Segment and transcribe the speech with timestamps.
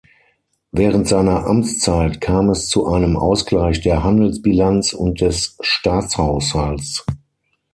[0.71, 7.05] Während seiner Amtszeit kam es zu einem Ausgleich der Handelsbilanz und des Staatshaushalts.